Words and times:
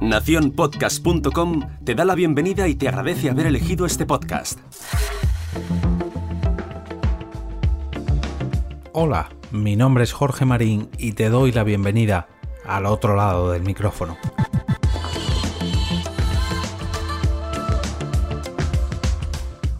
Naciónpodcast.com 0.00 1.62
te 1.84 1.94
da 1.94 2.04
la 2.04 2.14
bienvenida 2.14 2.68
y 2.68 2.74
te 2.74 2.88
agradece 2.88 3.30
haber 3.30 3.46
elegido 3.46 3.86
este 3.86 4.04
podcast. 4.04 4.58
Hola, 8.92 9.30
mi 9.50 9.76
nombre 9.76 10.04
es 10.04 10.12
Jorge 10.12 10.44
Marín 10.44 10.90
y 10.98 11.12
te 11.12 11.30
doy 11.30 11.52
la 11.52 11.64
bienvenida 11.64 12.28
al 12.66 12.86
otro 12.86 13.16
lado 13.16 13.50
del 13.52 13.62
micrófono. 13.62 14.16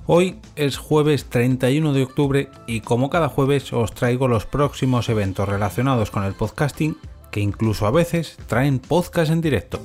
Hoy 0.07 0.39
es 0.57 0.77
jueves 0.77 1.27
31 1.27 1.93
de 1.93 2.03
octubre 2.03 2.51
y 2.67 2.81
como 2.81 3.11
cada 3.11 3.29
jueves 3.29 3.73
os 3.73 3.93
traigo 3.93 4.29
los 4.29 4.47
próximos 4.47 5.09
eventos 5.09 5.49
relacionados 5.49 6.11
con 6.11 6.25
el 6.25 6.35
podcasting 6.35 6.97
que 7.35 7.41
incluso 7.41 7.89
a 7.89 7.91
veces 7.91 8.37
traen 8.47 8.79
podcast 8.79 9.33
en 9.33 9.41
directo. 9.41 9.81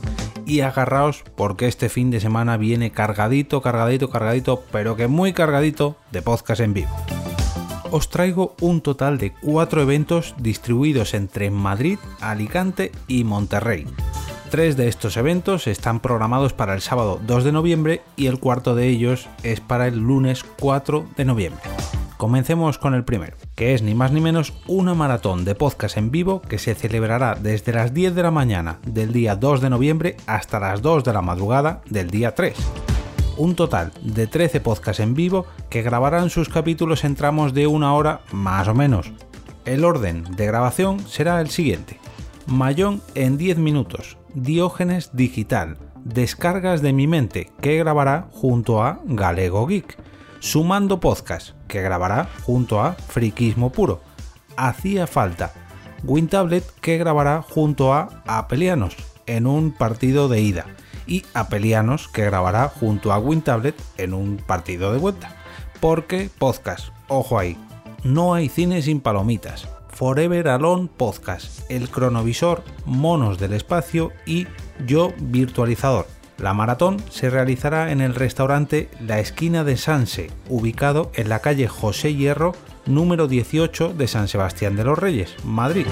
Y 0.45 0.59
agarraos 0.59 1.23
porque 1.35 1.67
este 1.67 1.89
fin 1.89 2.11
de 2.11 2.19
semana 2.19 2.57
viene 2.57 2.91
cargadito, 2.91 3.59
cargadito, 3.63 4.11
cargadito, 4.11 4.63
pero 4.71 4.95
que 4.95 5.07
muy 5.07 5.33
cargadito 5.33 5.95
de 6.11 6.21
podcast 6.21 6.61
en 6.61 6.75
vivo. 6.75 6.95
Os 7.89 8.09
traigo 8.09 8.55
un 8.61 8.81
total 8.81 9.17
de 9.17 9.33
cuatro 9.33 9.81
eventos 9.81 10.35
distribuidos 10.37 11.15
entre 11.15 11.49
Madrid, 11.49 11.97
Alicante 12.21 12.91
y 13.07 13.23
Monterrey. 13.23 13.87
Tres 14.51 14.77
de 14.77 14.87
estos 14.87 15.17
eventos 15.17 15.65
están 15.65 16.01
programados 16.01 16.53
para 16.53 16.75
el 16.75 16.81
sábado 16.81 17.19
2 17.25 17.45
de 17.45 17.51
noviembre 17.51 18.01
y 18.15 18.27
el 18.27 18.39
cuarto 18.39 18.75
de 18.75 18.89
ellos 18.89 19.27
es 19.41 19.59
para 19.59 19.87
el 19.87 19.97
lunes 19.97 20.45
4 20.59 21.07
de 21.17 21.25
noviembre. 21.25 21.63
Comencemos 22.19 22.77
con 22.77 22.95
el 22.95 23.05
primero, 23.05 23.37
que 23.55 23.73
es 23.73 23.81
ni 23.81 23.95
más 23.95 24.11
ni 24.11 24.19
menos 24.19 24.51
una 24.67 24.93
maratón 24.93 25.45
de 25.45 25.55
podcast 25.55 25.95
en 25.95 26.11
vivo 26.11 26.41
que 26.41 26.57
se 26.57 26.75
celebrará 26.75 27.35
desde 27.35 27.71
las 27.71 27.93
10 27.93 28.13
de 28.13 28.23
la 28.23 28.29
mañana 28.29 28.79
del 28.85 29.13
día 29.13 29.37
2 29.37 29.61
de 29.61 29.69
noviembre 29.69 30.17
hasta 30.27 30.59
las 30.59 30.81
2 30.81 31.05
de 31.05 31.13
la 31.13 31.21
madrugada 31.21 31.81
del 31.89 32.09
día 32.09 32.35
3. 32.35 32.57
Un 33.37 33.55
total 33.55 33.93
de 34.01 34.27
13 34.27 34.59
podcasts 34.59 34.99
en 34.99 35.13
vivo 35.13 35.45
que 35.69 35.81
grabarán 35.81 36.29
sus 36.29 36.49
capítulos 36.49 37.05
en 37.05 37.15
tramos 37.15 37.53
de 37.53 37.67
una 37.67 37.93
hora 37.93 38.19
más 38.33 38.67
o 38.67 38.73
menos. 38.73 39.13
El 39.63 39.85
orden 39.85 40.25
de 40.35 40.45
grabación 40.45 40.99
será 41.07 41.39
el 41.39 41.49
siguiente. 41.49 42.01
Mayón 42.47 43.01
en 43.15 43.37
10 43.37 43.59
minutos, 43.59 44.17
Diógenes 44.33 45.11
Digital, 45.13 45.77
Descargas 46.03 46.81
de 46.81 46.91
mi 46.91 47.07
mente, 47.07 47.49
que 47.61 47.77
grabará 47.77 48.27
junto 48.33 48.83
a 48.83 48.99
Galego 49.05 49.65
Geek, 49.65 49.97
Sumando 50.39 51.01
Podcast, 51.01 51.49
que 51.67 51.81
grabará 51.81 52.29
junto 52.43 52.79
a 52.79 52.93
Friquismo 52.93 53.71
Puro. 53.71 54.01
Hacía 54.55 55.05
falta. 55.05 55.51
WinTablet, 56.03 56.63
que 56.79 56.97
grabará 56.97 57.41
junto 57.41 57.93
a 57.93 58.23
Apelianos 58.25 58.95
en 59.25 59.45
un 59.45 59.71
partido 59.71 60.29
de 60.29 60.39
ida. 60.39 60.65
Y 61.05 61.25
Apelianos, 61.33 62.07
que 62.07 62.23
grabará 62.23 62.69
junto 62.69 63.11
a 63.11 63.19
WinTablet 63.19 63.75
en 63.97 64.13
un 64.13 64.37
partido 64.37 64.93
de 64.93 64.99
vuelta. 64.99 65.35
Porque 65.81 66.29
podcast, 66.37 66.89
ojo 67.09 67.37
ahí, 67.37 67.57
no 68.03 68.33
hay 68.33 68.47
cine 68.47 68.81
sin 68.81 69.01
palomitas. 69.01 69.67
Forever 69.89 70.47
Alone 70.47 70.89
Podcast, 70.95 71.69
El 71.69 71.89
Cronovisor, 71.89 72.63
Monos 72.85 73.39
del 73.39 73.51
Espacio 73.51 74.13
y 74.25 74.47
Yo 74.85 75.11
Virtualizador 75.19 76.18
la 76.39 76.53
maratón 76.53 76.97
se 77.09 77.29
realizará 77.29 77.91
en 77.91 78.01
el 78.01 78.15
restaurante 78.15 78.89
La 79.05 79.19
Esquina 79.19 79.63
de 79.63 79.77
Sanse, 79.77 80.31
ubicado 80.47 81.11
en 81.15 81.29
la 81.29 81.39
calle 81.39 81.67
José 81.67 82.15
Hierro, 82.15 82.53
número 82.85 83.27
18 83.27 83.93
de 83.93 84.07
San 84.07 84.27
Sebastián 84.27 84.75
de 84.75 84.83
los 84.83 84.97
Reyes, 84.97 85.35
Madrid. 85.43 85.85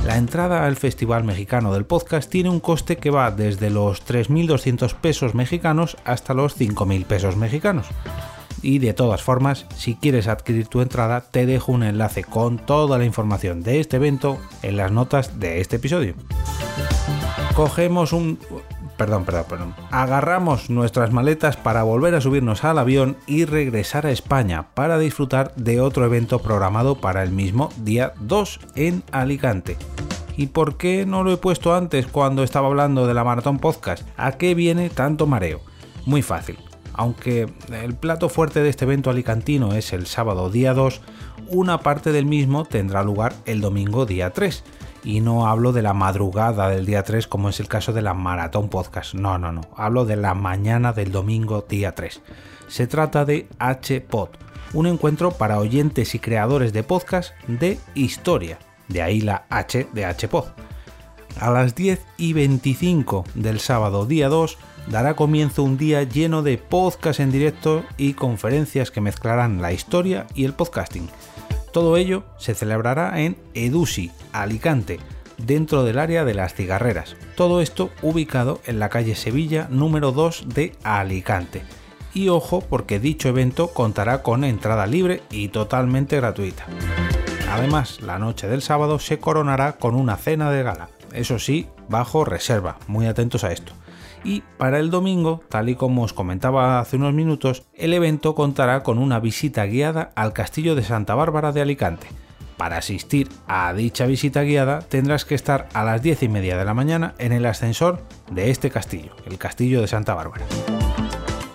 La 0.06 0.16
entrada 0.16 0.64
al 0.64 0.76
Festival 0.76 1.24
Mexicano 1.24 1.72
del 1.72 1.84
Podcast 1.84 2.30
tiene 2.30 2.48
un 2.48 2.60
coste 2.60 2.96
que 2.96 3.10
va 3.10 3.30
desde 3.30 3.68
los 3.68 4.06
3.200 4.06 4.94
pesos 4.94 5.34
mexicanos 5.34 5.98
hasta 6.04 6.32
los 6.32 6.58
5.000 6.58 7.04
pesos 7.04 7.36
mexicanos. 7.36 7.86
Y 8.62 8.78
de 8.78 8.94
todas 8.94 9.22
formas, 9.22 9.66
si 9.76 9.94
quieres 9.96 10.26
adquirir 10.26 10.66
tu 10.66 10.80
entrada, 10.80 11.20
te 11.20 11.46
dejo 11.46 11.72
un 11.72 11.82
enlace 11.82 12.24
con 12.24 12.58
toda 12.58 12.98
la 12.98 13.04
información 13.04 13.62
de 13.62 13.80
este 13.80 13.96
evento 13.96 14.38
en 14.62 14.76
las 14.76 14.90
notas 14.90 15.38
de 15.38 15.60
este 15.60 15.76
episodio. 15.76 16.14
Cogemos 17.54 18.12
un 18.12 18.38
perdón, 18.98 19.24
perdón, 19.24 19.44
perdón. 19.48 19.74
Agarramos 19.90 20.68
nuestras 20.68 21.12
maletas 21.12 21.56
para 21.56 21.84
volver 21.84 22.14
a 22.14 22.20
subirnos 22.20 22.64
al 22.64 22.78
avión 22.78 23.16
y 23.26 23.46
regresar 23.46 24.04
a 24.04 24.10
España 24.10 24.74
para 24.74 24.98
disfrutar 24.98 25.54
de 25.54 25.80
otro 25.80 26.04
evento 26.04 26.40
programado 26.40 27.00
para 27.00 27.22
el 27.22 27.30
mismo 27.30 27.70
día 27.78 28.12
2 28.20 28.60
en 28.74 29.02
Alicante. 29.12 29.78
¿Y 30.36 30.48
por 30.48 30.76
qué 30.76 31.06
no 31.06 31.24
lo 31.24 31.32
he 31.32 31.36
puesto 31.36 31.74
antes 31.74 32.06
cuando 32.06 32.42
estaba 32.42 32.66
hablando 32.66 33.06
de 33.06 33.14
la 33.14 33.24
Maratón 33.24 33.58
Podcast? 33.58 34.06
¿A 34.16 34.32
qué 34.32 34.54
viene 34.54 34.90
tanto 34.90 35.26
mareo? 35.26 35.60
Muy 36.04 36.22
fácil. 36.22 36.58
Aunque 36.92 37.46
el 37.72 37.94
plato 37.94 38.28
fuerte 38.28 38.60
de 38.60 38.68
este 38.68 38.84
evento 38.84 39.10
alicantino 39.10 39.74
es 39.74 39.92
el 39.92 40.06
sábado 40.06 40.50
día 40.50 40.74
2, 40.74 41.00
una 41.48 41.78
parte 41.78 42.12
del 42.12 42.26
mismo 42.26 42.64
tendrá 42.64 43.04
lugar 43.04 43.34
el 43.46 43.60
domingo 43.60 44.04
día 44.04 44.30
3 44.30 44.64
y 45.04 45.20
no 45.20 45.46
hablo 45.46 45.72
de 45.72 45.82
la 45.82 45.94
madrugada 45.94 46.68
del 46.68 46.86
día 46.86 47.02
3 47.02 47.26
como 47.26 47.48
es 47.48 47.60
el 47.60 47.68
caso 47.68 47.92
de 47.92 48.02
la 48.02 48.14
Maratón 48.14 48.68
Podcast. 48.68 49.14
No, 49.14 49.38
no, 49.38 49.52
no. 49.52 49.62
Hablo 49.76 50.04
de 50.04 50.16
la 50.16 50.34
mañana 50.34 50.92
del 50.92 51.12
domingo 51.12 51.64
día 51.68 51.94
3. 51.94 52.20
Se 52.68 52.86
trata 52.86 53.24
de 53.24 53.48
HPod, 53.58 54.30
un 54.74 54.86
encuentro 54.86 55.30
para 55.30 55.58
oyentes 55.58 56.14
y 56.14 56.18
creadores 56.18 56.72
de 56.72 56.82
podcast 56.82 57.32
de 57.46 57.78
historia. 57.94 58.58
De 58.88 59.02
ahí 59.02 59.20
la 59.20 59.44
H 59.50 59.88
de 59.92 60.06
HPod. 60.06 60.46
A 61.40 61.50
las 61.50 61.74
10 61.74 62.00
y 62.16 62.32
25 62.32 63.24
del 63.34 63.60
sábado 63.60 64.06
día 64.06 64.28
2 64.28 64.58
dará 64.88 65.14
comienzo 65.14 65.62
un 65.62 65.76
día 65.76 66.02
lleno 66.02 66.42
de 66.42 66.58
podcast 66.58 67.20
en 67.20 67.30
directo 67.30 67.84
y 67.96 68.14
conferencias 68.14 68.90
que 68.90 69.00
mezclarán 69.00 69.62
la 69.62 69.72
historia 69.72 70.26
y 70.34 70.44
el 70.44 70.54
podcasting. 70.54 71.08
Todo 71.72 71.96
ello 71.96 72.24
se 72.38 72.54
celebrará 72.54 73.20
en 73.20 73.36
Edusi, 73.54 74.10
Alicante, 74.32 74.98
dentro 75.36 75.84
del 75.84 75.98
área 75.98 76.24
de 76.24 76.34
las 76.34 76.54
cigarreras. 76.54 77.16
Todo 77.36 77.60
esto 77.60 77.90
ubicado 78.02 78.60
en 78.66 78.78
la 78.78 78.88
calle 78.88 79.14
Sevilla 79.14 79.68
número 79.70 80.12
2 80.12 80.46
de 80.48 80.72
Alicante. 80.82 81.62
Y 82.14 82.28
ojo 82.28 82.60
porque 82.60 82.98
dicho 82.98 83.28
evento 83.28 83.68
contará 83.68 84.22
con 84.22 84.44
entrada 84.44 84.86
libre 84.86 85.22
y 85.30 85.48
totalmente 85.48 86.16
gratuita. 86.16 86.66
Además, 87.50 88.00
la 88.00 88.18
noche 88.18 88.48
del 88.48 88.62
sábado 88.62 88.98
se 88.98 89.18
coronará 89.18 89.76
con 89.76 89.94
una 89.94 90.16
cena 90.16 90.50
de 90.50 90.62
gala. 90.62 90.88
Eso 91.12 91.38
sí, 91.38 91.68
bajo 91.88 92.24
reserva, 92.24 92.78
muy 92.86 93.06
atentos 93.06 93.44
a 93.44 93.52
esto. 93.52 93.72
Y 94.24 94.42
para 94.58 94.78
el 94.78 94.90
domingo, 94.90 95.42
tal 95.48 95.68
y 95.68 95.74
como 95.74 96.02
os 96.02 96.12
comentaba 96.12 96.80
hace 96.80 96.96
unos 96.96 97.14
minutos, 97.14 97.64
el 97.74 97.94
evento 97.94 98.34
contará 98.34 98.82
con 98.82 98.98
una 98.98 99.20
visita 99.20 99.64
guiada 99.66 100.12
al 100.14 100.32
Castillo 100.32 100.74
de 100.74 100.82
Santa 100.82 101.14
Bárbara 101.14 101.52
de 101.52 101.60
Alicante. 101.60 102.08
Para 102.56 102.78
asistir 102.78 103.28
a 103.46 103.72
dicha 103.72 104.06
visita 104.06 104.42
guiada 104.42 104.80
tendrás 104.80 105.24
que 105.24 105.36
estar 105.36 105.68
a 105.74 105.84
las 105.84 106.02
10 106.02 106.24
y 106.24 106.28
media 106.28 106.58
de 106.58 106.64
la 106.64 106.74
mañana 106.74 107.14
en 107.18 107.32
el 107.32 107.46
ascensor 107.46 108.02
de 108.32 108.50
este 108.50 108.68
castillo, 108.68 109.12
el 109.26 109.38
Castillo 109.38 109.80
de 109.80 109.86
Santa 109.86 110.14
Bárbara. 110.14 110.44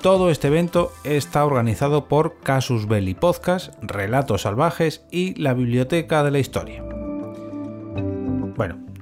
Todo 0.02 0.30
este 0.30 0.48
evento 0.48 0.92
está 1.04 1.46
organizado 1.46 2.10
por 2.10 2.40
Casus 2.40 2.88
Belli 2.88 3.14
Podcast, 3.14 3.74
Relatos 3.82 4.42
Salvajes 4.42 5.06
y 5.12 5.34
la 5.36 5.54
Biblioteca 5.54 6.24
de 6.24 6.32
la 6.32 6.40
Historia. 6.40 6.83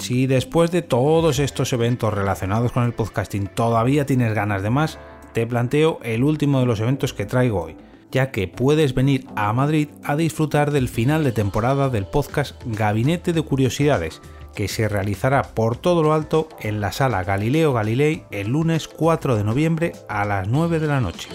Si 0.02 0.26
después 0.26 0.72
de 0.72 0.82
todos 0.82 1.38
estos 1.38 1.72
eventos 1.74 2.12
relacionados 2.12 2.72
con 2.72 2.86
el 2.86 2.92
podcasting 2.92 3.46
todavía 3.46 4.08
tienes 4.08 4.34
ganas 4.34 4.64
de 4.64 4.72
más, 4.72 4.98
te 5.32 5.46
planteo 5.46 6.00
el 6.02 6.24
último 6.24 6.60
de 6.60 6.66
los 6.66 6.80
eventos 6.80 7.14
que 7.14 7.28
traigo 7.28 7.62
hoy, 7.62 7.78
ya 8.12 8.32
que 8.32 8.48
puedes 8.48 8.96
venir 8.96 9.28
a 9.36 9.54
Madrid 9.54 9.90
a 10.04 10.16
disfrutar 10.16 10.72
del 10.72 10.90
final 10.90 11.24
de 11.24 11.32
temporada 11.32 11.90
del 11.90 12.08
podcast 12.08 12.60
Gabinete 12.66 13.32
de 13.32 13.44
Curiosidades, 13.44 14.24
que 14.56 14.68
se 14.68 14.90
realizará 14.90 15.44
por 15.44 15.78
todo 15.78 16.02
lo 16.02 16.14
alto 16.14 16.50
en 16.60 16.82
la 16.82 16.92
sala 16.92 17.24
Galileo 17.24 17.72
Galilei 17.72 18.24
el 18.32 18.48
lunes 18.48 18.88
4 18.88 19.38
de 19.38 19.44
noviembre 19.44 19.92
a 20.10 20.26
las 20.26 20.48
9 20.48 20.80
de 20.80 20.88
la 20.88 21.00
noche. 21.00 21.30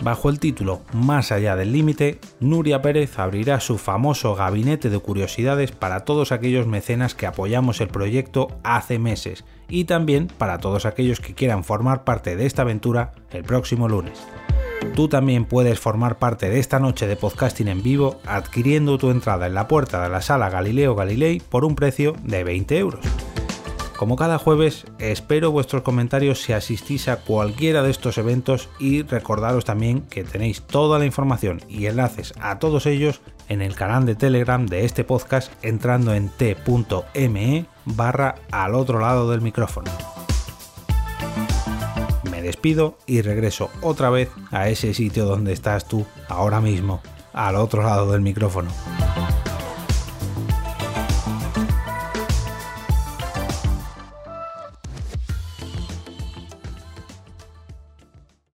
Bajo 0.00 0.30
el 0.30 0.40
título 0.40 0.80
Más 0.94 1.30
allá 1.30 1.56
del 1.56 1.72
límite, 1.72 2.20
Nuria 2.40 2.80
Pérez 2.80 3.18
abrirá 3.18 3.60
su 3.60 3.76
famoso 3.76 4.34
gabinete 4.34 4.88
de 4.88 4.98
curiosidades 4.98 5.72
para 5.72 6.04
todos 6.04 6.32
aquellos 6.32 6.66
mecenas 6.66 7.14
que 7.14 7.26
apoyamos 7.26 7.80
el 7.80 7.88
proyecto 7.88 8.48
hace 8.62 8.98
meses 8.98 9.44
y 9.68 9.84
también 9.84 10.28
para 10.28 10.58
todos 10.58 10.86
aquellos 10.86 11.20
que 11.20 11.34
quieran 11.34 11.64
formar 11.64 12.04
parte 12.04 12.34
de 12.34 12.46
esta 12.46 12.62
aventura 12.62 13.12
el 13.30 13.44
próximo 13.44 13.88
lunes. 13.88 14.18
Tú 14.94 15.08
también 15.08 15.44
puedes 15.44 15.78
formar 15.78 16.18
parte 16.18 16.48
de 16.48 16.58
esta 16.58 16.78
noche 16.78 17.06
de 17.06 17.16
podcasting 17.16 17.68
en 17.68 17.82
vivo 17.82 18.20
adquiriendo 18.26 18.96
tu 18.96 19.10
entrada 19.10 19.46
en 19.46 19.54
la 19.54 19.68
puerta 19.68 20.02
de 20.02 20.08
la 20.08 20.22
sala 20.22 20.48
Galileo 20.48 20.94
Galilei 20.94 21.40
por 21.40 21.66
un 21.66 21.76
precio 21.76 22.16
de 22.24 22.42
20 22.42 22.78
euros. 22.78 23.04
Como 24.00 24.16
cada 24.16 24.38
jueves, 24.38 24.86
espero 24.98 25.50
vuestros 25.50 25.82
comentarios 25.82 26.40
si 26.40 26.54
asistís 26.54 27.06
a 27.08 27.18
cualquiera 27.18 27.82
de 27.82 27.90
estos 27.90 28.16
eventos 28.16 28.70
y 28.78 29.02
recordaros 29.02 29.66
también 29.66 30.00
que 30.08 30.24
tenéis 30.24 30.62
toda 30.62 30.98
la 30.98 31.04
información 31.04 31.60
y 31.68 31.84
enlaces 31.84 32.32
a 32.40 32.58
todos 32.58 32.86
ellos 32.86 33.20
en 33.50 33.60
el 33.60 33.74
canal 33.74 34.06
de 34.06 34.14
Telegram 34.14 34.64
de 34.64 34.86
este 34.86 35.04
podcast 35.04 35.52
entrando 35.62 36.14
en 36.14 36.30
t.me 36.30 37.66
barra 37.84 38.36
al 38.50 38.74
otro 38.74 39.00
lado 39.00 39.30
del 39.30 39.42
micrófono 39.42 39.90
despido 42.40 42.96
y 43.06 43.20
regreso 43.20 43.68
otra 43.82 44.08
vez 44.08 44.30
a 44.50 44.70
ese 44.70 44.94
sitio 44.94 45.26
donde 45.26 45.52
estás 45.52 45.86
tú 45.86 46.06
ahora 46.26 46.62
mismo, 46.62 47.02
al 47.34 47.54
otro 47.54 47.82
lado 47.82 48.10
del 48.12 48.22
micrófono. 48.22 48.70